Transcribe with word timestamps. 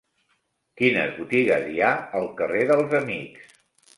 Quines 0.79 1.11
botigues 1.17 1.67
hi 1.75 1.83
ha 1.87 1.91
al 2.21 2.27
carrer 2.39 2.63
dels 2.73 2.95
Amics? 3.03 3.53